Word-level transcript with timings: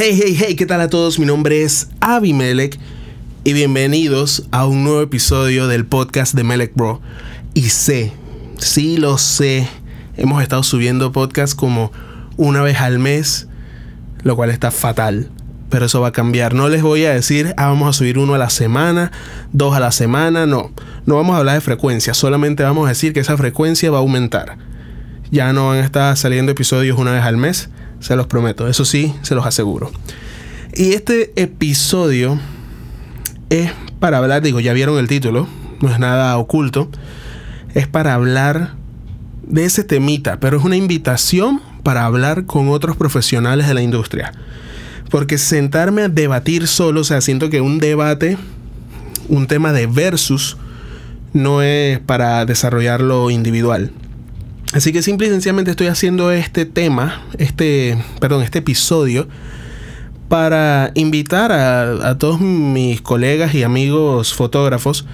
Hey, 0.00 0.16
hey, 0.16 0.36
hey, 0.38 0.54
¿qué 0.54 0.64
tal 0.64 0.80
a 0.80 0.88
todos? 0.88 1.18
Mi 1.18 1.26
nombre 1.26 1.64
es 1.64 1.88
Abimelech 2.00 2.78
y 3.42 3.52
bienvenidos 3.52 4.46
a 4.52 4.64
un 4.64 4.84
nuevo 4.84 5.02
episodio 5.02 5.66
del 5.66 5.86
podcast 5.86 6.36
de 6.36 6.44
Melech 6.44 6.72
Bro. 6.72 7.00
Y 7.52 7.70
sé, 7.70 8.12
sí 8.58 8.96
lo 8.96 9.18
sé, 9.18 9.66
hemos 10.16 10.40
estado 10.40 10.62
subiendo 10.62 11.10
podcast 11.10 11.56
como 11.56 11.90
una 12.36 12.62
vez 12.62 12.80
al 12.80 13.00
mes, 13.00 13.48
lo 14.22 14.36
cual 14.36 14.50
está 14.50 14.70
fatal. 14.70 15.32
Pero 15.68 15.86
eso 15.86 16.00
va 16.00 16.08
a 16.08 16.12
cambiar. 16.12 16.54
No 16.54 16.68
les 16.68 16.82
voy 16.82 17.04
a 17.04 17.12
decir, 17.12 17.52
ah, 17.56 17.66
vamos 17.66 17.88
a 17.88 17.92
subir 17.92 18.18
uno 18.18 18.34
a 18.34 18.38
la 18.38 18.50
semana, 18.50 19.10
dos 19.52 19.74
a 19.74 19.80
la 19.80 19.90
semana. 19.90 20.46
No, 20.46 20.70
no 21.06 21.16
vamos 21.16 21.34
a 21.34 21.38
hablar 21.38 21.56
de 21.56 21.60
frecuencia. 21.60 22.14
Solamente 22.14 22.62
vamos 22.62 22.86
a 22.86 22.90
decir 22.90 23.12
que 23.12 23.18
esa 23.18 23.36
frecuencia 23.36 23.90
va 23.90 23.96
a 23.98 24.02
aumentar. 24.02 24.58
Ya 25.32 25.52
no 25.52 25.66
van 25.66 25.78
a 25.78 25.84
estar 25.84 26.16
saliendo 26.16 26.52
episodios 26.52 26.96
una 26.96 27.10
vez 27.10 27.24
al 27.24 27.36
mes 27.36 27.68
se 28.00 28.16
los 28.16 28.26
prometo, 28.26 28.68
eso 28.68 28.84
sí, 28.84 29.14
se 29.22 29.34
los 29.34 29.46
aseguro. 29.46 29.90
Y 30.74 30.92
este 30.92 31.32
episodio 31.40 32.38
es 33.50 33.72
para 33.98 34.18
hablar, 34.18 34.42
digo, 34.42 34.60
ya 34.60 34.72
vieron 34.72 34.98
el 34.98 35.08
título, 35.08 35.48
no 35.80 35.90
es 35.90 35.98
nada 35.98 36.36
oculto, 36.38 36.90
es 37.74 37.86
para 37.86 38.14
hablar 38.14 38.74
de 39.42 39.64
ese 39.64 39.84
temita, 39.84 40.40
pero 40.40 40.58
es 40.58 40.64
una 40.64 40.76
invitación 40.76 41.60
para 41.82 42.04
hablar 42.04 42.44
con 42.44 42.68
otros 42.68 42.96
profesionales 42.96 43.66
de 43.66 43.74
la 43.74 43.82
industria. 43.82 44.32
Porque 45.10 45.38
sentarme 45.38 46.02
a 46.02 46.08
debatir 46.08 46.68
solo, 46.68 47.00
o 47.00 47.04
sea, 47.04 47.20
siento 47.20 47.48
que 47.48 47.62
un 47.62 47.78
debate, 47.78 48.36
un 49.28 49.46
tema 49.46 49.72
de 49.72 49.86
versus, 49.86 50.58
no 51.32 51.62
es 51.62 51.98
para 52.00 52.44
desarrollarlo 52.44 53.30
individual. 53.30 53.90
Así 54.72 54.92
que 54.92 55.00
simple 55.02 55.26
y 55.26 55.30
sencillamente 55.30 55.70
estoy 55.70 55.86
haciendo 55.86 56.30
este 56.30 56.66
tema, 56.66 57.22
este, 57.38 57.96
perdón, 58.20 58.42
este 58.42 58.58
episodio 58.58 59.26
para 60.28 60.90
invitar 60.94 61.52
a, 61.52 62.18
todos 62.18 62.38
mis 62.40 63.00
colegas 63.00 63.54
y 63.54 63.62
amigos 63.62 64.34
fotógrafos, 64.34 65.06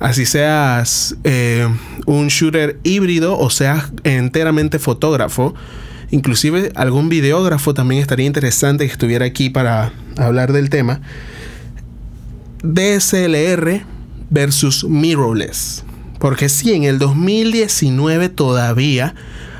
así 0.00 0.26
seas 0.26 1.16
eh, 1.22 1.68
un 2.06 2.26
shooter 2.26 2.80
híbrido 2.82 3.38
o 3.38 3.48
seas 3.48 3.92
enteramente 4.02 4.80
fotógrafo, 4.80 5.54
inclusive 6.10 6.72
algún 6.74 7.08
videógrafo 7.08 7.74
también 7.74 8.00
estaría 8.00 8.26
interesante 8.26 8.86
que 8.86 8.92
estuviera 8.92 9.24
aquí 9.24 9.50
para 9.50 9.92
hablar 10.16 10.52
del 10.52 10.68
tema. 10.68 11.00
DSLR 12.64 13.84
versus 14.30 14.82
mirrorless. 14.82 15.85
Porque 16.18 16.48
sí, 16.48 16.72
en 16.72 16.84
el 16.84 16.98
2019 16.98 18.28
todavía 18.28 19.14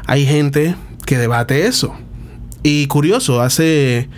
hay 0.07 0.27
gente 0.27 0.75
que 1.05 1.19
debate 1.19 1.67
eso. 1.67 1.95
Y 2.63 2.87
curioso, 2.87 3.43
hace, 3.43 4.09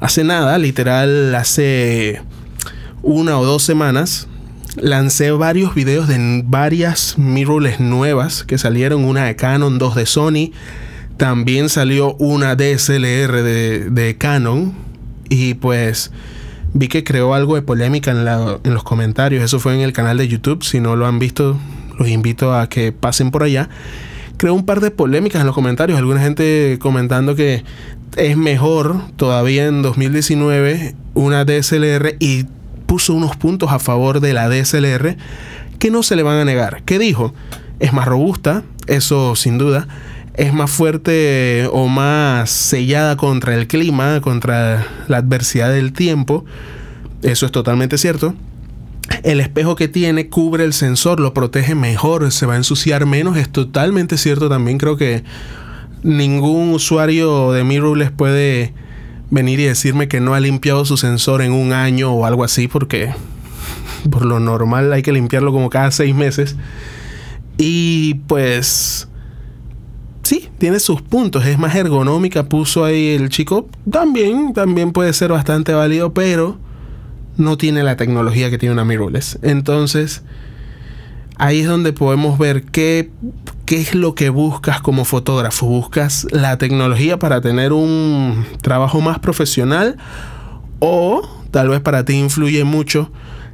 hace 0.00 0.24
nada, 0.24 0.58
literal, 0.58 1.34
hace 1.34 2.20
una 3.02 3.38
o 3.38 3.44
dos 3.44 3.62
semanas, 3.62 4.28
lancé 4.76 5.30
varios 5.30 5.74
videos 5.74 6.08
de 6.08 6.42
varias 6.44 7.16
mirrorless 7.18 7.80
nuevas 7.80 8.44
que 8.44 8.58
salieron, 8.58 9.04
una 9.04 9.24
de 9.24 9.36
Canon, 9.36 9.78
dos 9.78 9.94
de 9.94 10.06
Sony. 10.06 10.50
También 11.16 11.68
salió 11.68 12.14
una 12.16 12.56
DSLR 12.56 13.42
de, 13.42 13.88
de 13.90 14.16
Canon. 14.18 14.74
Y 15.28 15.54
pues 15.54 16.12
vi 16.74 16.88
que 16.88 17.02
creó 17.02 17.34
algo 17.34 17.54
de 17.54 17.62
polémica 17.62 18.10
en, 18.10 18.18
en, 18.18 18.74
los 18.74 18.84
comentarios. 18.84 19.42
Eso 19.42 19.58
fue 19.58 19.74
en 19.74 19.80
el 19.80 19.92
canal 19.92 20.18
de 20.18 20.28
YouTube. 20.28 20.62
Si 20.62 20.80
no 20.80 20.94
lo 20.94 21.06
han 21.06 21.18
visto, 21.18 21.58
los 21.98 22.08
invito 22.08 22.54
a 22.54 22.68
que 22.68 22.92
pasen 22.92 23.30
por 23.30 23.42
allá. 23.42 23.68
Creo 24.36 24.54
un 24.54 24.66
par 24.66 24.80
de 24.80 24.90
polémicas 24.90 25.40
en 25.40 25.46
los 25.46 25.54
comentarios. 25.54 25.98
Alguna 25.98 26.20
gente 26.20 26.78
comentando 26.80 27.34
que 27.34 27.64
es 28.16 28.36
mejor 28.36 29.00
todavía 29.16 29.66
en 29.66 29.82
2019 29.82 30.94
una 31.14 31.44
DSLR 31.44 32.16
y 32.18 32.44
puso 32.86 33.14
unos 33.14 33.36
puntos 33.36 33.72
a 33.72 33.78
favor 33.78 34.20
de 34.20 34.32
la 34.32 34.48
DSLR 34.48 35.16
que 35.78 35.90
no 35.90 36.02
se 36.02 36.16
le 36.16 36.22
van 36.22 36.38
a 36.38 36.44
negar. 36.44 36.82
¿Qué 36.84 36.98
dijo? 36.98 37.34
Es 37.80 37.92
más 37.92 38.06
robusta, 38.06 38.62
eso 38.86 39.36
sin 39.36 39.58
duda. 39.58 39.88
Es 40.34 40.52
más 40.52 40.70
fuerte 40.70 41.66
o 41.72 41.88
más 41.88 42.50
sellada 42.50 43.16
contra 43.16 43.54
el 43.54 43.66
clima, 43.66 44.20
contra 44.20 44.86
la 45.08 45.16
adversidad 45.16 45.70
del 45.70 45.94
tiempo. 45.94 46.44
Eso 47.22 47.46
es 47.46 47.52
totalmente 47.52 47.96
cierto 47.96 48.34
el 49.22 49.40
espejo 49.40 49.76
que 49.76 49.88
tiene 49.88 50.28
cubre 50.28 50.64
el 50.64 50.72
sensor, 50.72 51.20
lo 51.20 51.34
protege 51.34 51.74
mejor, 51.74 52.30
se 52.32 52.46
va 52.46 52.54
a 52.54 52.56
ensuciar 52.56 53.06
menos. 53.06 53.36
Es 53.36 53.50
totalmente 53.50 54.16
cierto 54.18 54.48
también. 54.48 54.78
Creo 54.78 54.96
que 54.96 55.24
ningún 56.02 56.70
usuario 56.70 57.52
de 57.52 57.64
mirrorless 57.64 58.10
puede 58.10 58.74
venir 59.30 59.60
y 59.60 59.64
decirme 59.64 60.08
que 60.08 60.20
no 60.20 60.34
ha 60.34 60.40
limpiado 60.40 60.84
su 60.84 60.96
sensor 60.96 61.42
en 61.42 61.52
un 61.52 61.72
año 61.72 62.12
o 62.12 62.26
algo 62.26 62.44
así, 62.44 62.68
porque 62.68 63.12
por 64.10 64.24
lo 64.24 64.40
normal 64.40 64.92
hay 64.92 65.02
que 65.02 65.12
limpiarlo 65.12 65.52
como 65.52 65.70
cada 65.70 65.90
seis 65.90 66.14
meses. 66.14 66.56
Y 67.58 68.14
pues 68.26 69.08
sí, 70.22 70.48
tiene 70.58 70.80
sus 70.80 71.02
puntos. 71.02 71.46
Es 71.46 71.58
más 71.58 71.74
ergonómica, 71.74 72.48
puso 72.48 72.84
ahí 72.84 73.10
el 73.10 73.28
chico. 73.28 73.68
También, 73.90 74.52
también 74.52 74.92
puede 74.92 75.12
ser 75.12 75.32
bastante 75.32 75.72
válido, 75.72 76.12
pero 76.12 76.58
no 77.36 77.56
tiene 77.56 77.82
la 77.82 77.96
tecnología 77.96 78.50
que 78.50 78.58
tiene 78.58 78.72
una 78.72 78.84
mirrorless. 78.84 79.38
Entonces, 79.42 80.22
ahí 81.36 81.60
es 81.60 81.66
donde 81.66 81.92
podemos 81.92 82.38
ver 82.38 82.64
qué, 82.64 83.10
qué 83.64 83.80
es 83.80 83.94
lo 83.94 84.14
que 84.14 84.30
buscas 84.30 84.80
como 84.80 85.04
fotógrafo. 85.04 85.66
¿Buscas 85.66 86.26
la 86.30 86.58
tecnología 86.58 87.18
para 87.18 87.40
tener 87.40 87.72
un 87.72 88.46
trabajo 88.62 89.00
más 89.00 89.18
profesional? 89.18 89.96
O 90.78 91.22
tal 91.50 91.68
vez 91.68 91.80
para 91.80 92.04
ti 92.04 92.14
influye 92.14 92.64
mucho 92.64 93.10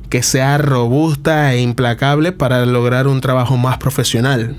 que 0.09 0.23
sea 0.23 0.59
robusta 0.59 1.55
e 1.55 1.63
implacable 1.63 2.33
para 2.33 2.67
lograr 2.67 3.07
un 3.07 3.21
trabajo 3.21 3.57
más 3.57 3.79
profesional. 3.79 4.57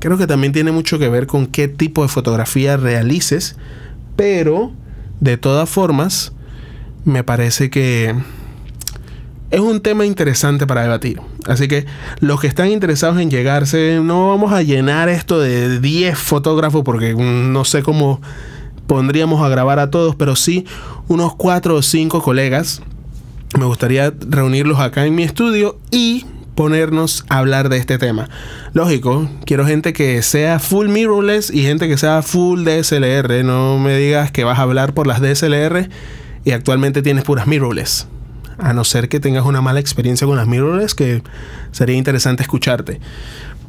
Creo 0.00 0.16
que 0.16 0.26
también 0.26 0.52
tiene 0.52 0.72
mucho 0.72 0.98
que 0.98 1.08
ver 1.08 1.26
con 1.26 1.46
qué 1.46 1.68
tipo 1.68 2.02
de 2.02 2.08
fotografía 2.08 2.76
realices, 2.76 3.56
pero 4.16 4.72
de 5.20 5.36
todas 5.36 5.68
formas, 5.68 6.32
me 7.04 7.22
parece 7.22 7.68
que 7.68 8.14
es 9.50 9.60
un 9.60 9.80
tema 9.80 10.04
interesante 10.04 10.66
para 10.66 10.82
debatir. 10.82 11.20
Así 11.46 11.68
que 11.68 11.86
los 12.20 12.40
que 12.40 12.46
están 12.46 12.70
interesados 12.70 13.20
en 13.20 13.30
llegarse, 13.30 14.00
no 14.02 14.28
vamos 14.28 14.52
a 14.52 14.62
llenar 14.62 15.08
esto 15.08 15.38
de 15.38 15.80
10 15.80 16.18
fotógrafos 16.18 16.82
porque 16.84 17.14
no 17.14 17.64
sé 17.64 17.82
cómo 17.82 18.20
pondríamos 18.86 19.42
a 19.42 19.48
grabar 19.48 19.78
a 19.78 19.90
todos, 19.90 20.16
pero 20.16 20.36
sí 20.36 20.66
unos 21.08 21.34
4 21.36 21.76
o 21.76 21.82
5 21.82 22.22
colegas. 22.22 22.82
Me 23.58 23.66
gustaría 23.66 24.12
reunirlos 24.28 24.80
acá 24.80 25.06
en 25.06 25.14
mi 25.14 25.22
estudio 25.22 25.78
y 25.90 26.26
ponernos 26.56 27.24
a 27.28 27.38
hablar 27.38 27.68
de 27.68 27.78
este 27.78 27.98
tema. 27.98 28.28
Lógico, 28.72 29.28
quiero 29.44 29.66
gente 29.66 29.92
que 29.92 30.22
sea 30.22 30.58
full 30.58 30.88
mirrorless 30.88 31.50
y 31.50 31.62
gente 31.62 31.88
que 31.88 31.96
sea 31.96 32.22
full 32.22 32.64
DSLR. 32.64 33.44
No 33.44 33.78
me 33.78 33.96
digas 33.96 34.32
que 34.32 34.44
vas 34.44 34.58
a 34.58 34.62
hablar 34.62 34.94
por 34.94 35.06
las 35.06 35.20
DSLR 35.20 35.88
y 36.44 36.50
actualmente 36.50 37.02
tienes 37.02 37.24
puras 37.24 37.46
mirrorless 37.46 38.08
a 38.58 38.72
no 38.72 38.84
ser 38.84 39.08
que 39.08 39.20
tengas 39.20 39.44
una 39.44 39.60
mala 39.60 39.80
experiencia 39.80 40.26
con 40.26 40.36
las 40.36 40.46
mirrorless, 40.46 40.94
que 40.94 41.22
sería 41.72 41.96
interesante 41.96 42.42
escucharte. 42.42 43.00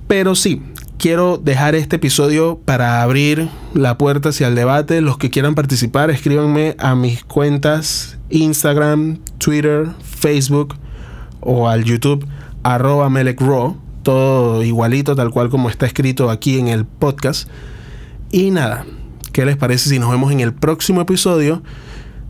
Pero 0.08 0.36
sí, 0.36 0.62
quiero 0.98 1.38
dejar 1.38 1.76
este 1.76 1.96
episodio 1.96 2.60
para 2.64 3.02
abrir 3.02 3.50
la 3.74 3.98
puerta 3.98 4.30
hacia 4.30 4.48
el 4.48 4.56
debate. 4.56 5.02
Los 5.02 5.18
que 5.18 5.30
quieran 5.30 5.56
participar, 5.56 6.12
escríbanme 6.12 6.76
a 6.78 6.96
mis 6.96 7.24
cuentas 7.24 8.18
Instagram, 8.30 9.20
Twitter, 9.38 9.88
Facebook 10.04 10.76
o 11.42 11.70
al 11.70 11.84
YouTube 11.84 12.28
arroba. 12.64 13.10
Todo 14.04 14.64
igualito, 14.64 15.16
tal 15.16 15.32
cual 15.32 15.50
como 15.50 15.70
está 15.70 15.88
escrito 15.88 16.30
aquí 16.30 16.60
en 16.60 16.68
el 16.68 16.86
podcast. 16.86 17.50
Y 18.32 18.52
nada, 18.52 18.86
¿qué 19.32 19.46
les 19.46 19.58
parece 19.58 19.90
si 19.90 19.98
nos 19.98 20.12
vemos 20.12 20.32
en 20.32 20.42
el 20.42 20.54
próximo 20.54 21.02
episodio? 21.02 21.64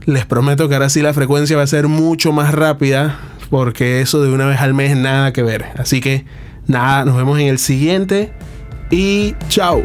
Les 0.05 0.25
prometo 0.25 0.69
que 0.69 0.75
ahora 0.75 0.89
sí 0.89 1.01
la 1.01 1.13
frecuencia 1.13 1.57
va 1.57 1.63
a 1.63 1.67
ser 1.67 1.87
mucho 1.87 2.31
más 2.31 2.53
rápida 2.53 3.19
porque 3.49 4.01
eso 4.01 4.21
de 4.21 4.31
una 4.31 4.45
vez 4.45 4.59
al 4.59 4.73
mes 4.73 4.95
nada 4.95 5.33
que 5.33 5.43
ver. 5.43 5.65
Así 5.77 6.01
que 6.01 6.25
nada, 6.67 7.05
nos 7.05 7.17
vemos 7.17 7.39
en 7.39 7.47
el 7.47 7.59
siguiente 7.59 8.31
y 8.91 9.33
chao. 9.49 9.83